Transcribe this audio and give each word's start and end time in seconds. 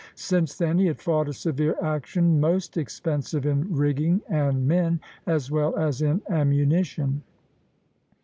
Since 0.15 0.57
then 0.57 0.79
he 0.79 0.87
had 0.87 0.97
fought 0.99 1.29
a 1.29 1.33
severe 1.33 1.75
action, 1.79 2.39
most 2.39 2.75
expensive 2.75 3.45
in 3.45 3.71
rigging 3.71 4.23
and 4.27 4.67
men, 4.67 4.99
as 5.27 5.51
well 5.51 5.75
as 5.77 6.01
in 6.01 6.23
ammunition. 6.27 7.21